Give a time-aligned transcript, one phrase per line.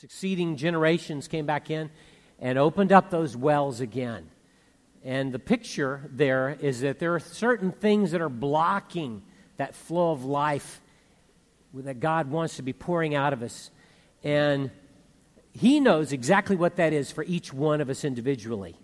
[0.00, 1.90] succeeding generations came back in
[2.38, 4.30] and opened up those wells again.
[5.02, 9.24] And the picture there is that there are certain things that are blocking
[9.56, 10.80] that flow of life
[11.74, 13.72] that God wants to be pouring out of us.
[14.22, 14.70] And
[15.52, 18.76] He knows exactly what that is for each one of us individually.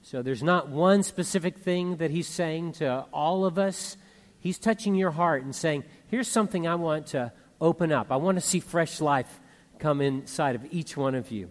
[0.00, 3.98] So there's not one specific thing that He's saying to all of us.
[4.38, 7.30] He's touching your heart and saying, Here's something I want to
[7.60, 8.10] open up.
[8.10, 9.40] I want to see fresh life
[9.78, 11.50] come inside of each one of you.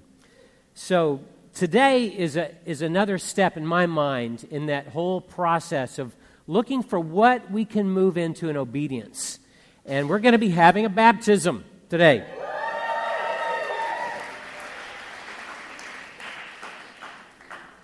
[0.73, 1.21] So
[1.53, 6.15] today is, a, is another step in my mind in that whole process of
[6.47, 9.39] looking for what we can move into in obedience.
[9.85, 12.25] And we're going to be having a baptism today.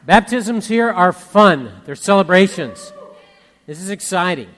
[0.03, 2.91] Baptisms here are fun, they're celebrations.
[3.67, 4.49] This is exciting.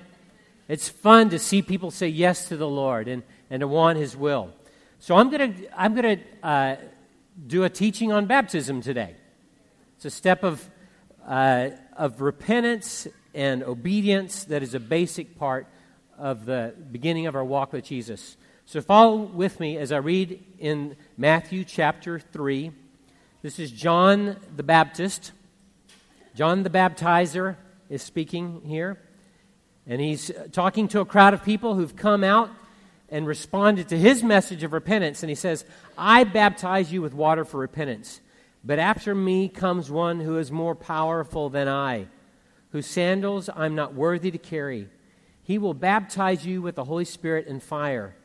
[0.69, 4.15] It's fun to see people say yes to the Lord and, and to want His
[4.15, 4.51] will.
[5.03, 6.75] So I'm going to I'm going to uh,
[7.45, 9.17] do a teaching on baptism today.
[9.97, 10.65] It's a step of,
[11.27, 15.67] uh, of repentance and obedience that is a basic part
[16.17, 18.37] of the beginning of our walk with Jesus.
[18.65, 22.71] So follow with me as I read in Matthew chapter 3.
[23.41, 25.33] This is John the Baptist.
[26.33, 27.57] John the Baptizer
[27.89, 28.97] is speaking here.
[29.85, 32.49] And he's talking to a crowd of people who've come out
[33.13, 35.21] and responded to his message of repentance.
[35.21, 38.19] And he says, I baptize you with water for repentance.
[38.63, 42.07] But after me comes one who is more powerful than I,
[42.71, 44.89] whose sandals I'm not worthy to carry.
[45.43, 48.15] He will baptize you with the Holy Spirit and fire.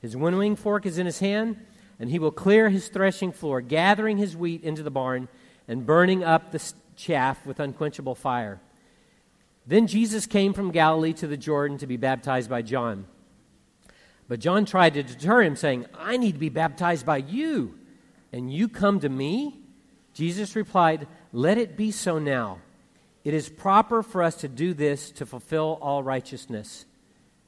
[0.00, 1.56] His winnowing fork is in his hand,
[1.98, 5.26] and he will clear his threshing floor, gathering his wheat into the barn
[5.66, 8.60] and burning up the chaff with unquenchable fire.
[9.66, 13.06] Then Jesus came from Galilee to the Jordan to be baptized by John.
[14.28, 17.78] But John tried to deter him, saying, I need to be baptized by you,
[18.32, 19.60] and you come to me?
[20.14, 22.58] Jesus replied, Let it be so now.
[23.24, 26.86] It is proper for us to do this to fulfill all righteousness.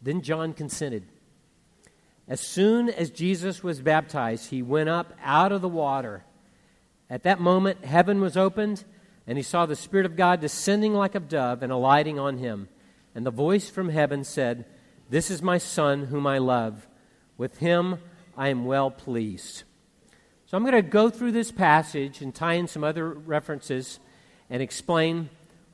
[0.02, 1.04] Then John consented.
[2.28, 6.24] As soon as Jesus was baptized, he went up out of the water.
[7.08, 8.84] At that moment, heaven was opened,
[9.26, 12.68] and he saw the Spirit of God descending like a dove and alighting on him.
[13.14, 14.66] And the voice from heaven said,
[15.08, 16.86] this is my Son, whom I love.
[17.36, 17.98] With him
[18.36, 19.64] I am well pleased.
[20.46, 24.00] So I'm going to go through this passage and tie in some other references
[24.48, 25.28] and explain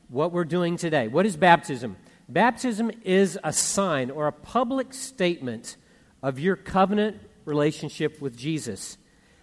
[0.08, 1.08] what we're doing today.
[1.08, 1.96] What is baptism?
[2.28, 5.76] Baptism is a sign or a public statement
[6.22, 8.96] of your covenant relationship with Jesus.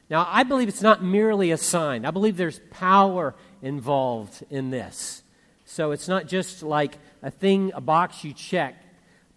[0.10, 5.24] Now, I believe it's not merely a sign, I believe there's power involved in this.
[5.66, 8.76] So it's not just like a thing, a box you check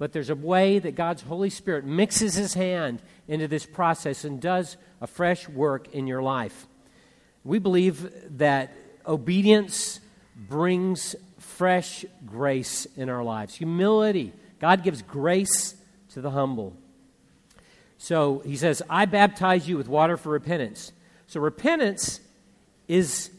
[0.05, 4.39] but there's a way that God's Holy Spirit mixes his hand into this process and
[4.39, 6.67] does a fresh work in your life.
[7.43, 8.77] We believe that
[9.07, 10.01] obedience
[10.37, 13.55] brings fresh grace in our lives.
[13.55, 14.35] Humility.
[14.61, 15.75] God gives grace
[16.11, 16.77] to the humble.
[17.97, 20.93] So he says, I baptize you with water for repentance.
[21.29, 22.21] So repentance
[22.89, 23.31] is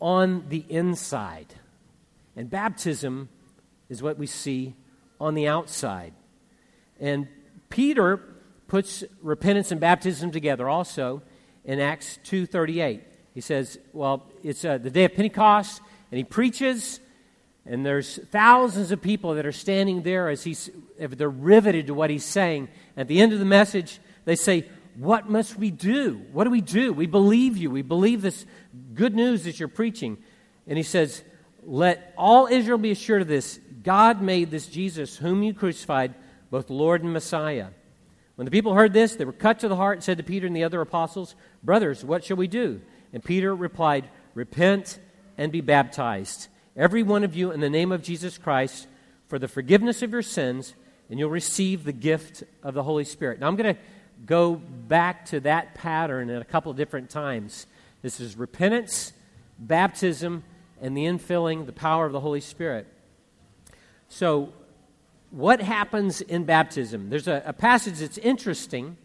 [0.00, 1.54] on the inside.
[2.34, 3.28] And baptism
[3.88, 4.74] is what we see
[5.20, 6.14] on the outside.
[7.00, 7.28] And
[7.70, 8.20] Peter
[8.66, 11.22] puts repentance and baptism together also
[11.64, 13.02] in Acts 2:38.
[13.34, 15.80] He says, well, it's uh, the day of Pentecost
[16.10, 17.00] and he preaches
[17.68, 22.08] and there's thousands of people that are standing there as he's they're riveted to what
[22.08, 22.68] he's saying.
[22.96, 26.22] At the end of the message, they say, "What must we do?
[26.32, 26.94] What do we do?
[26.94, 27.70] We believe you.
[27.70, 28.46] We believe this
[28.94, 30.16] good news that you're preaching."
[30.66, 31.22] And he says,
[31.62, 36.12] "Let all Israel be assured of this: God made this Jesus, whom you crucified,
[36.50, 37.68] both Lord and Messiah.
[38.36, 40.46] When the people heard this, they were cut to the heart and said to Peter
[40.46, 42.82] and the other apostles, Brothers, what shall we do?
[43.14, 44.98] And Peter replied, Repent
[45.38, 48.86] and be baptized, every one of you, in the name of Jesus Christ,
[49.26, 50.74] for the forgiveness of your sins,
[51.08, 53.40] and you'll receive the gift of the Holy Spirit.
[53.40, 53.80] Now, I'm going to
[54.26, 57.66] go back to that pattern at a couple of different times.
[58.02, 59.14] This is repentance,
[59.58, 60.44] baptism,
[60.78, 62.86] and the infilling, the power of the Holy Spirit.
[64.08, 64.52] So,
[65.30, 67.10] what happens in baptism?
[67.10, 68.96] There's a, a passage that's interesting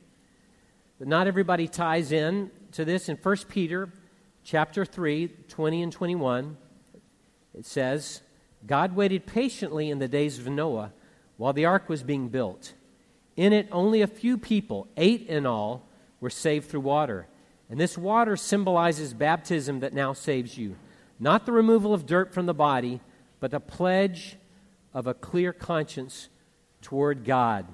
[0.99, 3.89] that not everybody ties in to this in 1 Peter
[4.43, 6.57] chapter 3, 20 and 21.
[7.53, 8.21] It says,
[8.65, 10.93] God waited patiently in the days of Noah
[11.35, 12.73] while the ark was being built.
[13.35, 15.85] In it, only a few people, eight in all,
[16.21, 17.27] were saved through water.
[17.69, 20.77] And this water symbolizes baptism that now saves you.
[21.19, 23.01] Not the removal of dirt from the body,
[23.39, 24.37] but the pledge
[24.93, 26.29] of a clear conscience
[26.81, 27.65] toward God.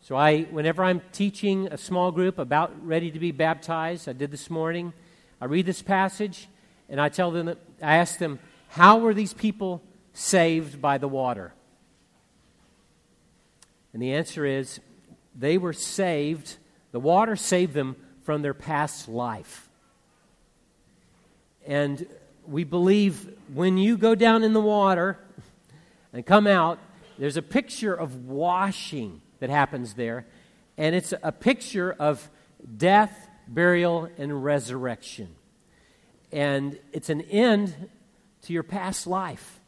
[0.00, 4.30] So I, whenever I'm teaching a small group about ready to be baptized, I did
[4.30, 4.92] this morning,
[5.40, 6.48] I read this passage
[6.88, 7.48] and I tell them,
[7.82, 11.54] I ask them, how were these people saved by the water?
[13.92, 14.80] And the answer is,
[15.34, 16.58] they were saved,
[16.92, 19.68] the water saved them from their past life.
[21.66, 22.06] And
[22.46, 25.18] we believe when you go down in the water
[26.14, 26.78] and come out,
[27.18, 30.26] there's a picture of washing that happens there.
[30.78, 32.30] And it's a picture of
[32.76, 35.34] death, burial, and resurrection.
[36.32, 37.74] And it's an end
[38.42, 39.60] to your past life.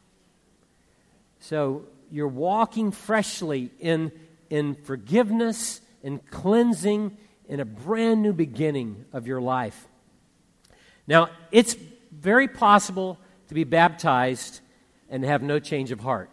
[1.41, 4.13] So you're walking freshly in,
[4.49, 7.17] in forgiveness and cleansing
[7.49, 9.87] in a brand new beginning of your life.
[11.07, 11.75] Now, it's
[12.11, 13.17] very possible
[13.49, 14.61] to be baptized
[15.09, 16.29] and have no change of heart.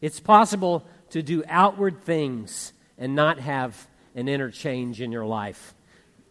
[0.00, 5.74] It's possible to do outward things and not have an inner change in your life.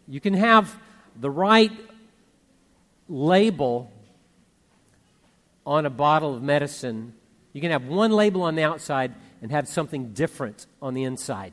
[0.08, 0.76] You can have
[1.16, 1.72] the right
[3.08, 3.92] label
[5.66, 7.14] on a bottle of medicine.
[7.52, 11.52] You can have one label on the outside and have something different on the inside.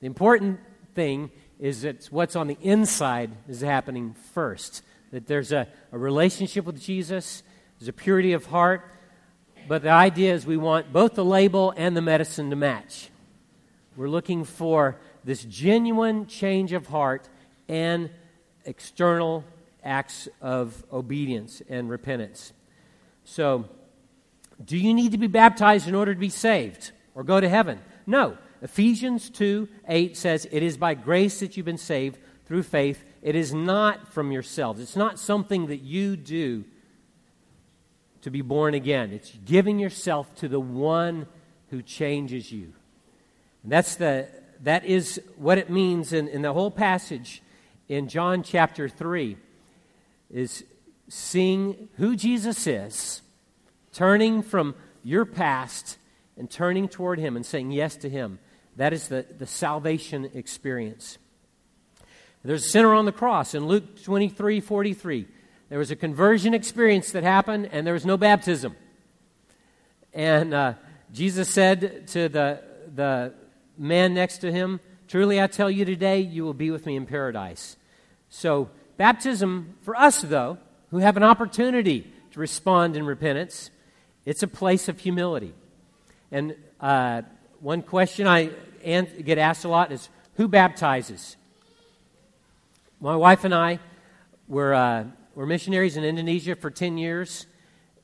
[0.00, 0.60] The important
[0.94, 4.82] thing is that what's on the inside is happening first.
[5.12, 7.42] That there's a, a relationship with Jesus,
[7.78, 8.90] there's a purity of heart,
[9.68, 13.10] but the idea is we want both the label and the medicine to match.
[13.96, 17.28] We're looking for this genuine change of heart
[17.68, 18.10] and
[18.64, 19.44] external
[19.82, 22.52] acts of obedience and repentance.
[23.24, 23.68] So,
[24.64, 27.80] do you need to be baptized in order to be saved or go to heaven?
[28.06, 28.38] No.
[28.62, 33.04] Ephesians 2 8 says, It is by grace that you've been saved through faith.
[33.22, 34.80] It is not from yourselves.
[34.80, 36.64] It's not something that you do
[38.26, 39.12] to be born again.
[39.12, 41.28] It's giving yourself to the one
[41.70, 42.72] who changes you.
[43.62, 44.26] And that's the,
[44.64, 47.40] that is what it means in, in the whole passage
[47.88, 49.36] in John chapter 3
[50.28, 50.64] is
[51.08, 53.22] seeing who Jesus is,
[53.92, 54.74] turning from
[55.04, 55.96] your past
[56.36, 58.40] and turning toward him and saying yes to him.
[58.74, 61.18] That is the, the salvation experience.
[62.42, 65.28] There's a sinner on the cross in Luke 23 43.
[65.68, 68.76] There was a conversion experience that happened, and there was no baptism.
[70.14, 70.74] And uh,
[71.12, 72.62] Jesus said to the,
[72.94, 73.34] the
[73.76, 77.06] man next to him, Truly I tell you today, you will be with me in
[77.06, 77.76] paradise.
[78.28, 80.58] So, baptism for us, though,
[80.90, 83.70] who have an opportunity to respond in repentance,
[84.24, 85.54] it's a place of humility.
[86.30, 87.22] And uh,
[87.60, 88.50] one question I
[88.84, 91.36] get asked a lot is who baptizes?
[93.00, 93.78] My wife and I
[94.48, 95.04] were uh,
[95.36, 97.46] were missionaries in Indonesia for 10 years,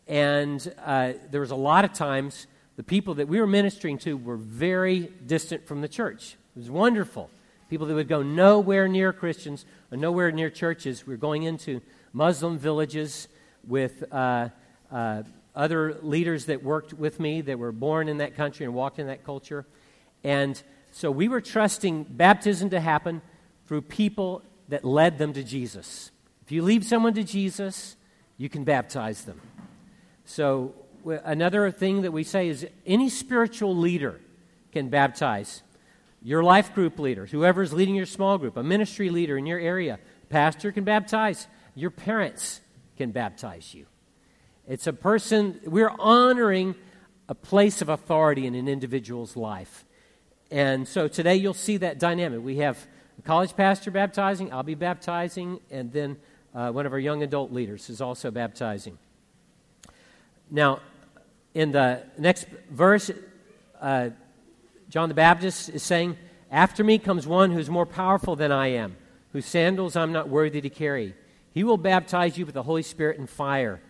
[0.07, 2.47] and uh, there was a lot of times
[2.77, 6.37] the people that we were ministering to were very distant from the church.
[6.55, 7.31] It was wonderful.
[7.71, 11.07] People that would go nowhere near Christians or nowhere near churches.
[11.07, 11.81] We were going into
[12.13, 13.29] Muslim villages
[13.67, 14.51] with uh,
[14.91, 15.23] uh,
[15.57, 19.07] other leaders that worked with me that were born in that country and walked in
[19.07, 19.65] that culture.
[20.23, 23.23] And so we were trusting baptism to happen
[23.65, 26.11] through people that led them to Jesus.
[26.45, 27.97] If you lead someone to Jesus,
[28.37, 29.41] you can baptize them.
[30.25, 30.75] So,
[31.05, 34.21] another thing that we say is any spiritual leader
[34.73, 35.63] can baptize.
[36.23, 39.59] Your life group leader, whoever is leading your small group, a ministry leader in your
[39.59, 39.99] area,
[40.29, 41.47] pastor can baptize.
[41.75, 42.61] Your parents
[42.97, 43.87] can baptize you.
[44.69, 46.77] It's a person, we're honoring
[47.29, 49.85] a place of authority in an individual's life.
[50.51, 52.43] And so today you'll see that dynamic.
[52.45, 52.87] We have
[53.19, 56.19] a college pastor baptizing, I'll be baptizing, and then
[56.55, 58.99] uh, one of our young adult leaders, is also baptizing.
[60.51, 60.81] Now,
[61.55, 63.11] in the next verse,
[63.81, 64.11] uh,
[64.89, 66.17] John the Baptist is saying,
[66.51, 68.97] After me comes one who's more powerful than I am,
[69.33, 71.15] whose sandals I'm not worthy to carry.
[71.53, 73.81] He will baptize you with the Holy Spirit and fire.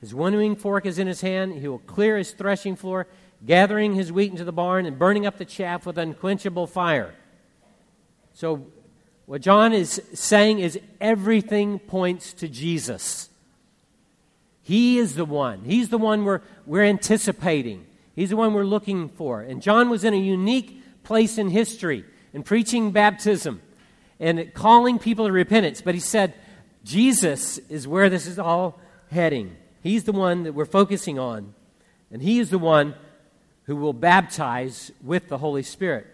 [0.00, 1.54] His winnowing fork is in his hand.
[1.54, 3.06] He will clear his threshing floor,
[3.44, 7.14] gathering his wheat into the barn and burning up the chaff with unquenchable fire.
[8.32, 8.66] So
[9.28, 13.28] what John is saying is everything points to Jesus.
[14.62, 15.64] He is the one.
[15.66, 17.84] He's the one we're, we're anticipating.
[18.16, 19.42] He's the one we're looking for.
[19.42, 23.60] And John was in a unique place in history in preaching baptism
[24.18, 25.82] and calling people to repentance.
[25.82, 26.32] But he said,
[26.82, 28.80] Jesus is where this is all
[29.10, 29.54] heading.
[29.82, 31.52] He's the one that we're focusing on.
[32.10, 32.94] And he is the one
[33.64, 36.06] who will baptize with the Holy Spirit.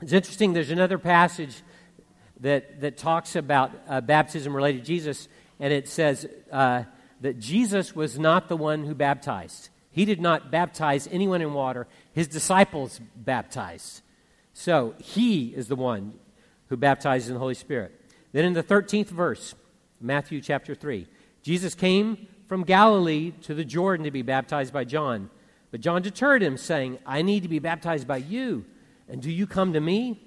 [0.00, 1.60] It's interesting, there's another passage
[2.40, 5.28] that, that talks about uh, baptism related to Jesus,
[5.58, 6.84] and it says uh,
[7.20, 9.68] that Jesus was not the one who baptized.
[9.90, 14.02] He did not baptize anyone in water, his disciples baptized.
[14.52, 16.14] So he is the one
[16.68, 17.92] who baptizes in the Holy Spirit.
[18.32, 19.54] Then in the 13th verse,
[20.00, 21.06] Matthew chapter 3,
[21.42, 25.30] Jesus came from Galilee to the Jordan to be baptized by John.
[25.70, 28.64] But John deterred him, saying, I need to be baptized by you,
[29.08, 30.20] and do you come to me?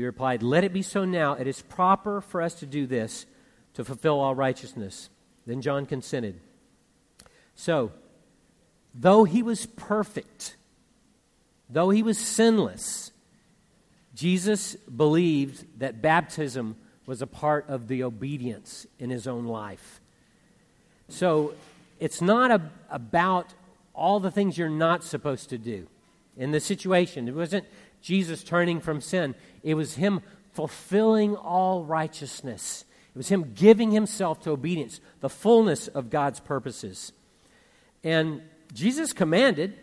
[0.00, 1.34] He replied, Let it be so now.
[1.34, 3.26] It is proper for us to do this
[3.74, 5.10] to fulfill all righteousness.
[5.44, 6.40] Then John consented.
[7.54, 7.92] So,
[8.94, 10.56] though he was perfect,
[11.68, 13.12] though he was sinless,
[14.14, 20.00] Jesus believed that baptism was a part of the obedience in his own life.
[21.10, 21.52] So,
[21.98, 23.52] it's not a, about
[23.92, 25.88] all the things you're not supposed to do
[26.38, 27.28] in the situation.
[27.28, 27.66] It wasn't
[28.00, 30.20] Jesus turning from sin, it was him
[30.52, 32.84] fulfilling all righteousness.
[33.14, 37.12] It was him giving himself to obedience, the fullness of God's purposes.
[38.02, 38.42] And
[38.72, 39.74] Jesus commanded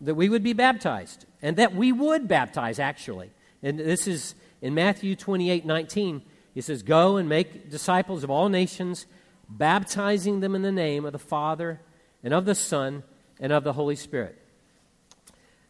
[0.00, 3.30] that we would be baptized and that we would baptize, actually.
[3.62, 6.22] And this is in Matthew 28 19.
[6.54, 9.06] He says, Go and make disciples of all nations,
[9.48, 11.80] baptizing them in the name of the Father
[12.22, 13.04] and of the Son
[13.40, 14.36] and of the Holy Spirit.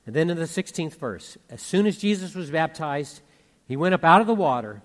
[0.08, 3.20] And then in the 16th verse, as soon as Jesus was baptized,
[3.66, 4.80] he went up out of the water.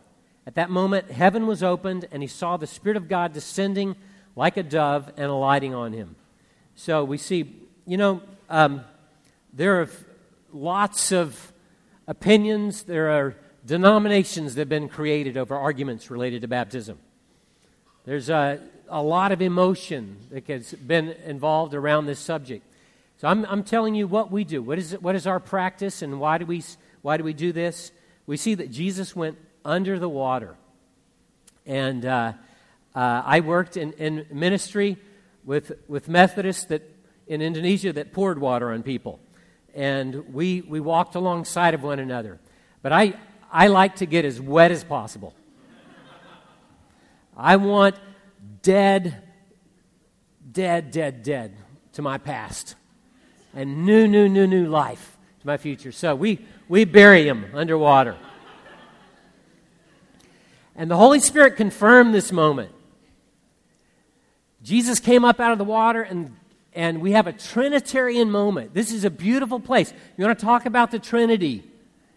[0.45, 3.95] At that moment, heaven was opened, and he saw the Spirit of God descending
[4.35, 6.17] like a dove and alighting on him.
[6.75, 7.55] So we see,
[7.87, 8.83] you know, um,
[9.53, 9.89] there are
[10.51, 11.53] lots of
[12.05, 13.33] opinions, there are
[13.65, 16.99] denominations that have been created over arguments related to baptism.
[18.03, 22.65] There's a, a lot of emotion that has been involved around this subject.
[23.17, 24.61] So I'm, I'm telling you what we do.
[24.61, 26.63] What is, it, what is our practice and why do, we,
[27.01, 27.91] why do we do this?
[28.25, 30.55] We see that Jesus went under the water.
[31.65, 32.33] And uh,
[32.95, 34.97] uh, I worked in, in ministry
[35.45, 36.81] with, with Methodists that,
[37.27, 39.19] in Indonesia that poured water on people.
[39.73, 42.39] And we, we walked alongside of one another.
[42.81, 43.13] But I,
[43.51, 45.33] I like to get as wet as possible.
[47.35, 47.95] I want
[48.61, 49.23] dead,
[50.51, 51.55] dead, dead, dead
[51.93, 52.75] to my past
[53.53, 55.91] and new, new, new, new life to my future.
[55.91, 58.17] So we, we bury him underwater.
[60.75, 62.71] And the Holy Spirit confirmed this moment.
[64.63, 66.35] Jesus came up out of the water, and,
[66.73, 68.73] and we have a Trinitarian moment.
[68.73, 69.93] This is a beautiful place.
[70.17, 71.63] You want to talk about the Trinity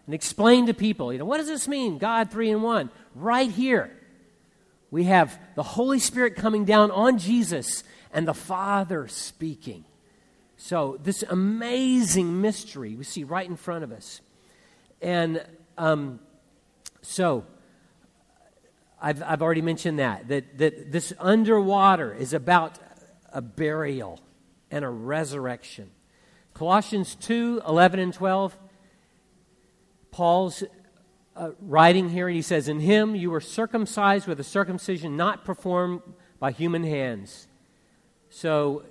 [0.05, 1.97] and explain to people, you know, what does this mean?
[1.97, 2.89] God three in one.
[3.13, 3.91] Right here,
[4.89, 9.83] we have the Holy Spirit coming down on Jesus and the Father speaking.
[10.57, 14.21] So, this amazing mystery we see right in front of us.
[15.01, 15.45] And
[15.77, 16.19] um,
[17.03, 17.45] so,
[18.99, 22.79] I've, I've already mentioned that, that, that this underwater is about
[23.31, 24.19] a burial
[24.71, 25.91] and a resurrection.
[26.55, 28.57] Colossians 2 11 and 12,
[30.09, 30.63] Paul's
[31.35, 35.45] uh, writing here, and he says, In him you were circumcised with a circumcision not
[35.45, 36.01] performed
[36.39, 37.47] by human hands.
[38.29, 38.83] So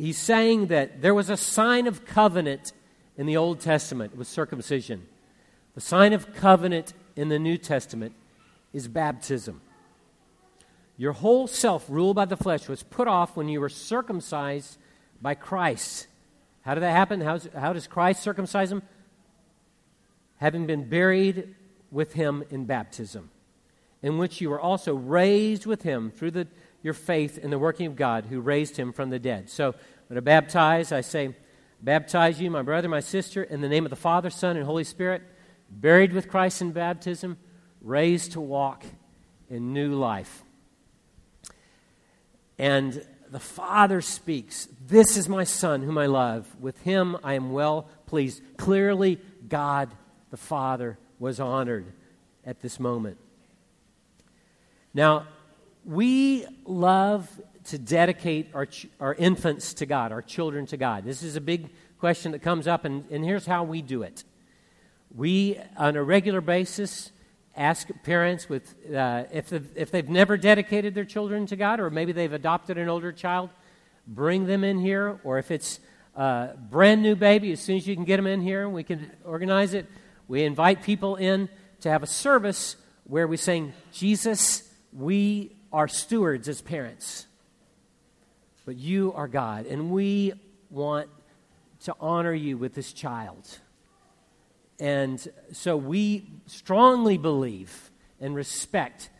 [0.00, 2.72] he's saying that there was a sign of covenant
[3.16, 5.06] in the Old Testament with circumcision.
[5.74, 8.14] The sign of covenant in the New Testament
[8.72, 9.60] is baptism.
[10.96, 14.78] Your whole self, ruled by the flesh, was put off when you were circumcised
[15.20, 16.06] by Christ.
[16.62, 17.20] How did that happen?
[17.20, 18.82] How's, how does Christ circumcise them?
[20.36, 21.54] Having been buried
[21.90, 23.30] with him in baptism,
[24.02, 26.46] in which you were also raised with him through the
[26.82, 29.50] your faith in the working of God who raised him from the dead.
[29.50, 29.74] So,
[30.08, 31.34] when I baptize, I say,
[31.82, 34.84] Baptize you, my brother, my sister, in the name of the Father, Son, and Holy
[34.84, 35.22] Spirit,
[35.70, 37.38] buried with Christ in baptism,
[37.80, 38.84] raised to walk
[39.48, 40.44] in new life.
[42.58, 46.54] And the Father speaks, This is my Son, whom I love.
[46.60, 48.42] With him I am well pleased.
[48.58, 49.18] Clearly,
[49.48, 49.88] God
[50.30, 51.86] the Father was honored
[52.44, 53.16] at this moment.
[54.92, 55.26] Now,
[55.84, 57.28] we love
[57.64, 58.66] to dedicate our,
[58.98, 61.04] our infants to God, our children to God.
[61.04, 64.24] This is a big question that comes up, and, and here's how we do it.
[65.14, 67.12] We, on a regular basis,
[67.56, 71.90] ask parents with, uh, if, they've, if they've never dedicated their children to God, or
[71.90, 73.50] maybe they've adopted an older child,
[74.06, 75.80] bring them in here, or if it's
[76.16, 79.10] a brand new baby, as soon as you can get them in here, we can
[79.24, 79.86] organize it.
[80.28, 81.48] We invite people in
[81.80, 87.26] to have a service where we sing, Jesus, we are stewards as parents,
[88.66, 90.32] but you are God, and we
[90.70, 91.08] want
[91.84, 93.58] to honor you with this child.
[94.78, 99.10] And so we strongly believe and respect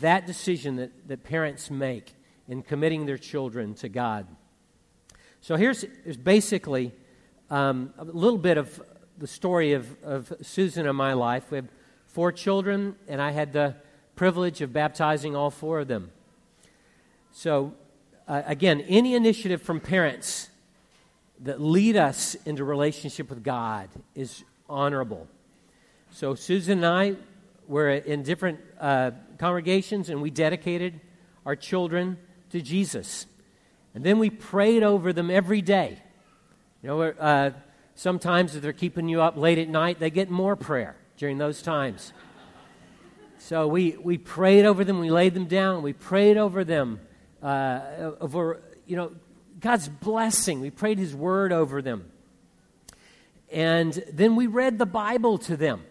[0.00, 2.14] that decision that, that parents make
[2.48, 4.26] in committing their children to God.
[5.40, 6.92] So here's, here's basically
[7.50, 8.82] um, a little bit of
[9.18, 11.50] the story of, of Susan in my life.
[11.50, 11.68] We have
[12.06, 13.76] four children, and I had the
[14.22, 16.12] privilege of baptizing all four of them.
[17.32, 17.74] So,
[18.28, 20.48] uh, again, any initiative from parents
[21.40, 25.26] that lead us into relationship with God is honorable.
[26.12, 27.16] So, Susan and I
[27.66, 31.00] were in different uh, congregations, and we dedicated
[31.44, 32.16] our children
[32.50, 33.26] to Jesus.
[33.92, 36.00] And then we prayed over them every day.
[36.80, 37.50] You know, uh,
[37.96, 41.60] sometimes if they're keeping you up late at night, they get more prayer during those
[41.60, 42.12] times.
[43.44, 47.00] So we, we prayed over them, we laid them down, we prayed over them,
[47.42, 49.10] uh, over, you know,
[49.58, 50.60] God's blessing.
[50.60, 52.08] We prayed His word over them.
[53.50, 55.82] And then we read the Bible to them.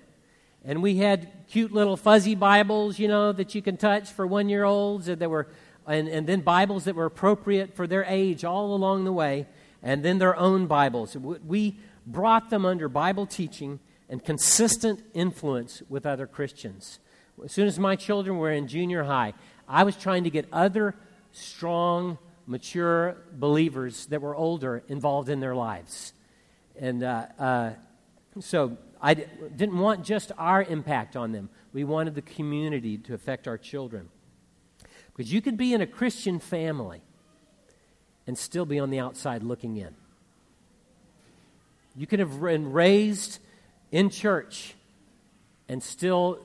[0.64, 4.48] And we had cute little fuzzy Bibles, you know, that you can touch for one
[4.48, 5.10] year olds.
[5.10, 5.50] And, were,
[5.86, 9.46] and, and then Bibles that were appropriate for their age all along the way.
[9.84, 11.18] And then their own Bibles.
[11.18, 11.78] We
[12.08, 17.00] brought them under Bible teaching and consistent influence with other Christians.
[17.44, 19.34] As soon as my children were in junior high,
[19.68, 20.96] I was trying to get other
[21.32, 26.14] strong, mature believers that were older involved in their lives.
[26.80, 27.72] And uh, uh,
[28.40, 31.50] so I d- didn't want just our impact on them.
[31.74, 34.10] We wanted the community to affect our children.
[35.14, 37.02] Because you could be in a Christian family
[38.28, 39.96] and still be on the outside looking in.
[41.96, 43.40] You could have been raised
[43.92, 44.76] in church
[45.68, 46.40] and still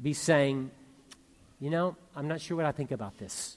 [0.00, 0.70] be saying,
[1.60, 3.56] you know, I'm not sure what I think about this.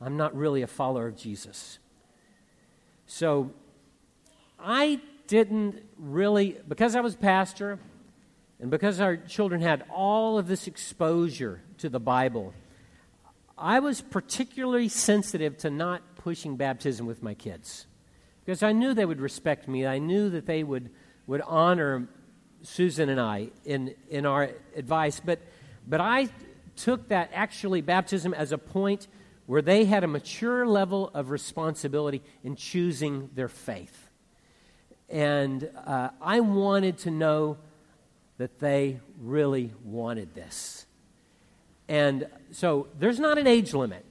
[0.00, 1.78] I'm not really a follower of Jesus.
[3.06, 3.50] So
[4.58, 7.78] I didn't really, because I was pastor
[8.60, 12.54] and because our children had all of this exposure to the Bible,
[13.56, 17.86] I was particularly sensitive to not pushing baptism with my kids
[18.44, 19.86] because I knew they would respect me.
[19.86, 20.90] I knew that they would,
[21.26, 22.08] would honor
[22.62, 25.20] Susan and I in, in our advice.
[25.20, 25.40] But,
[25.86, 26.28] but I
[26.76, 29.08] took that actually baptism as a point
[29.46, 34.08] where they had a mature level of responsibility in choosing their faith.
[35.08, 37.58] And uh, I wanted to know
[38.38, 40.86] that they really wanted this.
[41.88, 44.04] And so there's not an age limit.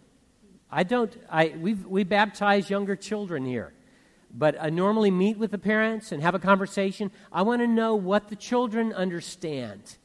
[0.70, 3.74] I don't, I, we we baptize younger children here
[4.34, 7.12] but I normally meet with the parents and have a conversation.
[7.32, 9.98] I want to know what the children understand.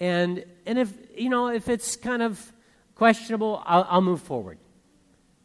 [0.00, 2.52] And, and if, you know, if it's kind of
[2.94, 4.58] questionable, I'll, I'll move forward.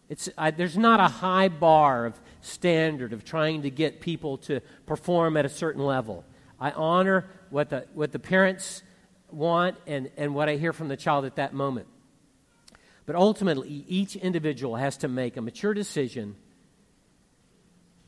[0.09, 4.59] It's, I, there's not a high bar of standard of trying to get people to
[4.85, 6.25] perform at a certain level.
[6.59, 8.83] I honor what the, what the parents
[9.29, 11.87] want and, and what I hear from the child at that moment.
[13.05, 16.35] But ultimately, each individual has to make a mature decision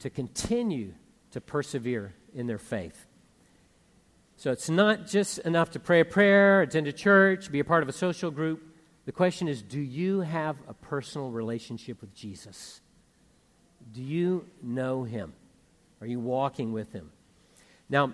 [0.04, 0.94] to continue
[1.32, 3.08] to persevere in their faith.
[4.36, 7.84] So it's not just enough to pray a prayer, attend a church, be a part
[7.84, 8.62] of a social group.
[9.06, 12.82] The question is do you have a personal relationship with Jesus?
[13.94, 15.32] Do you know him?
[16.02, 17.10] Are you walking with him?
[17.90, 18.14] Now,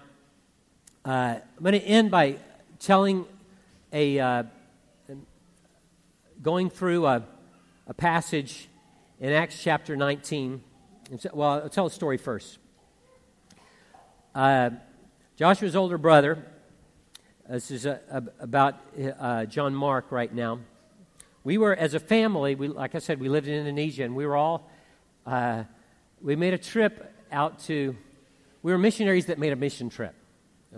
[1.03, 2.35] uh, I'm going to end by
[2.77, 3.25] telling
[3.91, 4.43] a, uh,
[6.39, 7.23] going through a,
[7.87, 8.69] a passage
[9.19, 10.61] in Acts chapter 19
[11.33, 12.59] well, I'll tell a story first.
[14.35, 14.69] Uh,
[15.37, 16.45] Joshua's older brother,
[17.49, 18.75] this is a, a, about
[19.19, 20.59] uh, John Mark right now.
[21.43, 24.25] We were, as a family, we, like I said, we lived in Indonesia, and we
[24.27, 24.69] were all,
[25.25, 25.63] uh,
[26.21, 27.95] we made a trip out to,
[28.61, 30.13] we were missionaries that made a mission trip,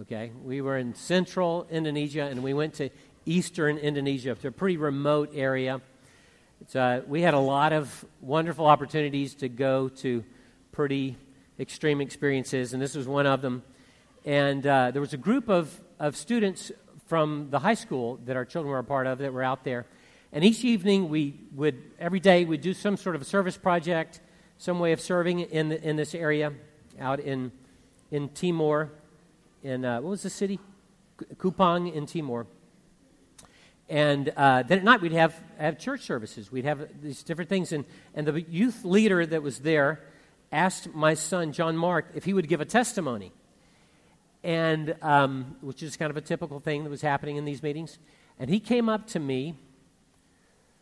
[0.02, 0.32] okay?
[0.44, 2.89] We were in central Indonesia, and we went to
[3.26, 5.82] eastern Indonesia, to a pretty remote area.
[6.76, 10.24] Uh, we had a lot of wonderful opportunities to go to
[10.71, 11.17] pretty
[11.60, 13.63] extreme experiences, and this was one of them.
[14.26, 16.71] And uh, there was a group of, of students
[17.08, 19.86] from the high school that our children were a part of that were out there.
[20.32, 24.21] And each evening, we would, every day, we'd do some sort of a service project,
[24.60, 26.54] some way of serving in, the, in this area
[27.00, 27.52] out in,
[28.12, 28.91] in Timor,
[29.63, 30.60] in, uh, what was the city?
[31.38, 32.45] Kupang in Timor.
[33.91, 36.49] And uh, then at night we'd have, have church services.
[36.49, 37.73] We'd have these different things.
[37.73, 37.84] And,
[38.15, 39.99] and the youth leader that was there
[40.49, 43.34] asked my son, John Mark, if he would give a testimony.
[44.45, 47.99] And, um, which is kind of a typical thing that was happening in these meetings.
[48.39, 49.56] And he came up to me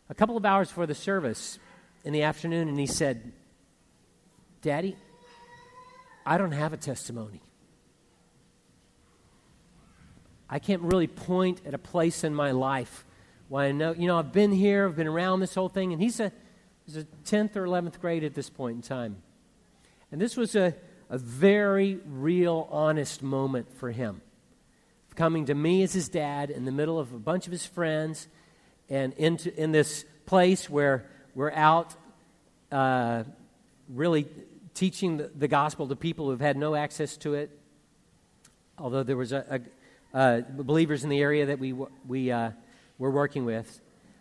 [0.08, 1.58] a couple of hours before the service
[2.04, 3.32] in the afternoon and he said,
[4.62, 4.96] Daddy,
[6.24, 7.42] I don't have a testimony.
[10.50, 13.06] I can't really point at a place in my life
[13.48, 16.02] where I know, you know, I've been here, I've been around this whole thing, and
[16.02, 16.32] he's a,
[16.84, 19.22] he's a 10th or 11th grade at this point in time.
[20.10, 20.74] And this was a,
[21.08, 24.22] a very real, honest moment for him.
[25.14, 28.26] Coming to me as his dad in the middle of a bunch of his friends
[28.88, 31.94] and into, in this place where we're out
[32.72, 33.22] uh,
[33.88, 34.26] really
[34.74, 37.50] teaching the, the, gospel to people who've had no access to it.
[38.78, 39.60] Although there was a, a
[40.12, 41.74] uh, believers in the area that we,
[42.06, 42.50] we uh,
[42.98, 43.80] were working with,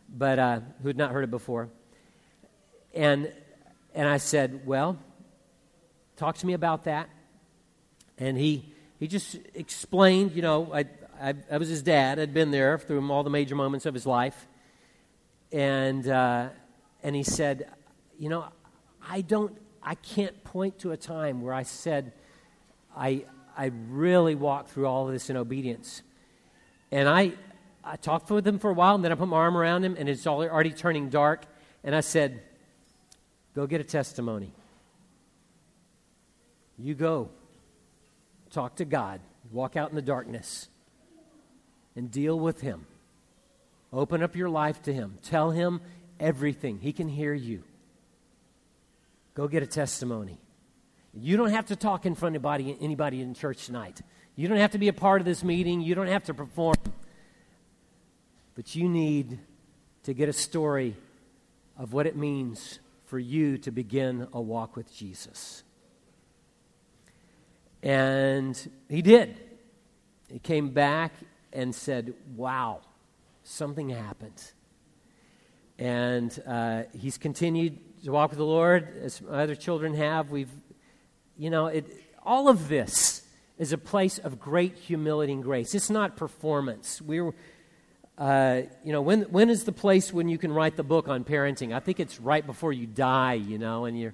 [0.09, 1.69] but uh, who had not heard it before.
[2.93, 3.31] And,
[3.93, 4.97] and I said, Well,
[6.15, 7.09] talk to me about that.
[8.17, 10.85] And he, he just explained, you know, I,
[11.21, 12.19] I, I was his dad.
[12.19, 14.47] I'd been there through all the major moments of his life.
[15.51, 16.49] And, uh,
[17.01, 17.69] and he said,
[18.17, 18.45] You know,
[19.07, 22.13] I don't, I can't point to a time where I said,
[22.95, 23.25] I,
[23.59, 26.01] I really walked through all of this in obedience.
[26.93, 27.33] And I,
[27.83, 29.97] I talked with him for a while, and then I put my arm around him,
[29.99, 31.43] and it's already turning dark.
[31.83, 32.41] And I said,
[33.53, 34.53] Go get a testimony.
[36.77, 37.31] You go.
[38.49, 39.19] Talk to God.
[39.51, 40.69] Walk out in the darkness
[41.97, 42.85] and deal with Him.
[43.91, 45.17] Open up your life to Him.
[45.21, 45.81] Tell Him
[46.17, 46.79] everything.
[46.79, 47.63] He can hear you.
[49.33, 50.39] Go get a testimony.
[51.13, 54.01] You don't have to talk in front of anybody, anybody in church tonight.
[54.35, 55.81] You don't have to be a part of this meeting.
[55.81, 56.75] You don't have to perform.
[58.55, 59.39] But you need
[60.03, 60.95] to get a story
[61.77, 65.63] of what it means for you to begin a walk with Jesus.
[67.81, 69.37] And he did.
[70.31, 71.13] He came back
[71.51, 72.81] and said, Wow,
[73.43, 74.41] something happened.
[75.79, 80.29] And uh, he's continued to walk with the Lord as other children have.
[80.29, 80.51] We've,
[81.39, 81.85] you know, it,
[82.23, 83.23] all of this
[83.57, 85.73] is a place of great humility and grace.
[85.73, 87.01] It's not performance.
[87.01, 87.33] We're
[88.19, 91.23] uh, you know, when, when is the place when you can write the book on
[91.23, 91.73] parenting?
[91.73, 94.13] I think it's right before you die, you know, and you're.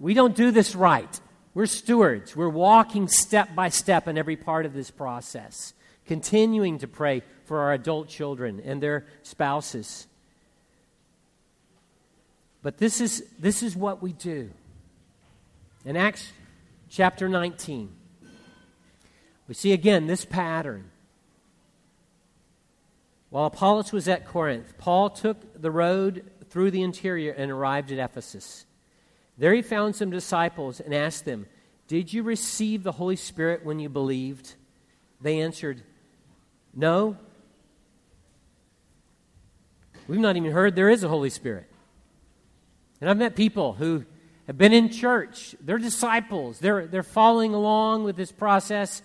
[0.00, 1.20] We don't do this right.
[1.54, 2.34] We're stewards.
[2.34, 5.72] We're walking step by step in every part of this process,
[6.06, 10.08] continuing to pray for our adult children and their spouses.
[12.60, 14.50] But this is, this is what we do.
[15.84, 16.32] In Acts
[16.88, 17.92] chapter 19,
[19.48, 20.90] we see again this pattern.
[23.30, 27.98] While Apollos was at Corinth, Paul took the road through the interior and arrived at
[27.98, 28.64] Ephesus.
[29.36, 31.46] There he found some disciples and asked them,
[31.88, 34.54] Did you receive the Holy Spirit when you believed?
[35.20, 35.82] They answered,
[36.72, 37.16] No.
[40.06, 41.68] We've not even heard there is a Holy Spirit.
[43.00, 44.04] And I've met people who
[44.46, 49.02] have been in church, they're disciples, they're, they're following along with this process,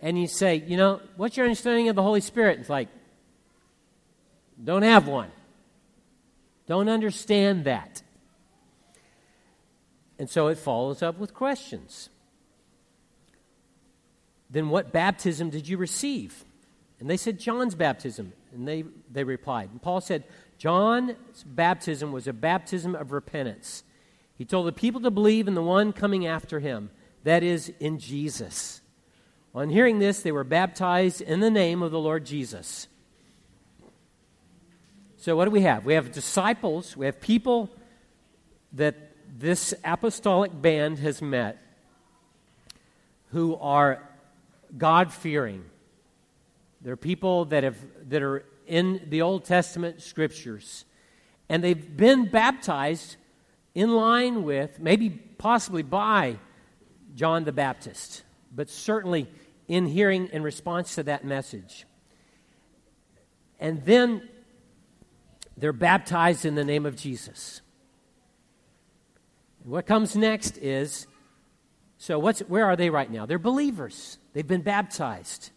[0.00, 2.60] and you say, You know, what's your understanding of the Holy Spirit?
[2.60, 2.88] It's like,
[4.62, 5.30] don't have one.
[6.66, 8.02] Don't understand that.
[10.18, 12.10] And so it follows up with questions.
[14.50, 16.44] Then what baptism did you receive?
[16.98, 18.32] And they said, John's baptism.
[18.52, 19.70] And they, they replied.
[19.70, 20.24] And Paul said,
[20.58, 21.16] John's
[21.46, 23.82] baptism was a baptism of repentance.
[24.40, 26.88] He told the people to believe in the one coming after him,
[27.24, 28.80] that is, in Jesus.
[29.54, 32.88] On hearing this, they were baptized in the name of the Lord Jesus.
[35.18, 35.84] So, what do we have?
[35.84, 37.68] We have disciples, we have people
[38.72, 38.96] that
[39.38, 41.58] this apostolic band has met
[43.32, 44.08] who are
[44.78, 45.66] God fearing.
[46.80, 47.76] They're people that, have,
[48.08, 50.86] that are in the Old Testament scriptures,
[51.50, 53.16] and they've been baptized
[53.74, 56.38] in line with, maybe possibly by
[57.14, 58.22] John the Baptist,
[58.54, 59.28] but certainly
[59.68, 61.86] in hearing in response to that message.
[63.58, 64.28] And then
[65.56, 67.60] they're baptized in the name of Jesus.
[69.62, 71.06] What comes next is
[72.00, 73.26] so what's, where are they right now?
[73.26, 74.16] They're believers.
[74.32, 75.50] They've been baptized.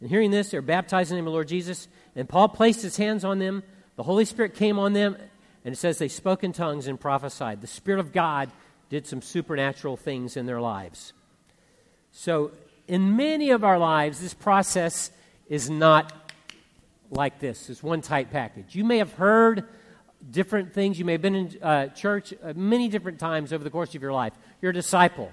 [0.00, 1.86] And hearing this, they're baptized in the name of the Lord Jesus.
[2.16, 3.62] And Paul placed his hands on them.
[3.94, 5.16] The Holy Spirit came on them.
[5.64, 7.60] And it says they spoke in tongues and prophesied.
[7.60, 8.50] The Spirit of God
[8.90, 11.12] did some supernatural things in their lives.
[12.12, 12.52] So,
[12.86, 15.10] in many of our lives, this process
[15.48, 16.12] is not
[17.10, 17.70] like this.
[17.70, 18.74] It's one tight package.
[18.74, 19.64] You may have heard
[20.30, 20.98] different things.
[20.98, 24.02] You may have been in uh, church uh, many different times over the course of
[24.02, 24.32] your life.
[24.60, 25.32] You're a disciple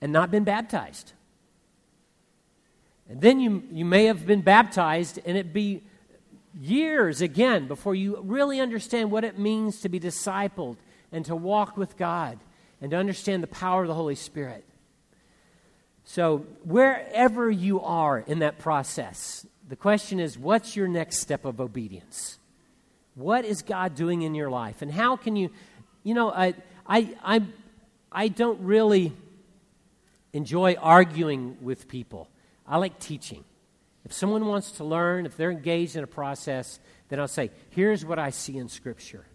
[0.00, 1.12] and not been baptized.
[3.08, 5.82] And then you, you may have been baptized and it be
[6.54, 10.76] years again before you really understand what it means to be discipled
[11.12, 12.38] and to walk with God
[12.80, 14.64] and to understand the power of the Holy Spirit.
[16.04, 21.60] So, wherever you are in that process, the question is what's your next step of
[21.60, 22.38] obedience?
[23.14, 24.80] What is God doing in your life?
[24.80, 25.50] And how can you,
[26.04, 26.54] you know, I,
[26.86, 27.42] I, I,
[28.10, 29.12] I don't really
[30.32, 32.28] enjoy arguing with people.
[32.66, 33.44] I like teaching.
[34.08, 38.06] If someone wants to learn, if they're engaged in a process, then I'll say, here's
[38.06, 39.26] what I see in Scripture.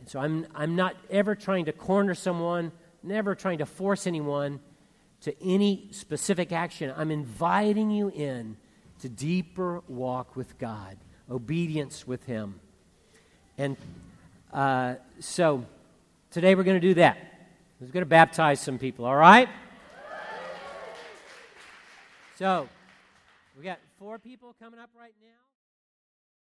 [0.00, 4.60] And so I'm, I'm not ever trying to corner someone, never trying to force anyone
[5.22, 6.92] to any specific action.
[6.94, 8.58] I'm inviting you in
[9.00, 10.98] to deeper walk with God,
[11.30, 12.60] obedience with Him.
[13.56, 13.78] And
[14.52, 15.64] uh, so
[16.30, 17.16] today we're going to do that.
[17.80, 19.48] We're going to baptize some people, all right?
[22.36, 22.68] So
[23.58, 25.47] we got four people coming up right now.